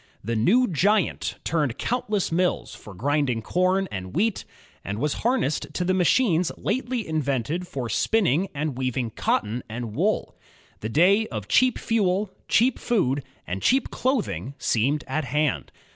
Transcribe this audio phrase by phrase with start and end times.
[0.23, 4.45] The "new giant" turned countless mills for grinding com and wheat,
[4.83, 9.93] and was harnessed to the machines lately invented for spiiming and weav ing cotton and
[9.95, 10.35] wool.
[10.79, 15.71] The day of cheap fuel, cheap food, and cheap clothing seemed at hand.